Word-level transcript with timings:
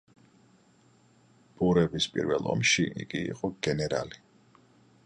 ბურების 1.59 2.09
პირველ 2.17 2.51
ომში 2.55 2.87
იგი 3.05 3.23
იყო 3.35 3.53
გენერალი. 3.69 4.23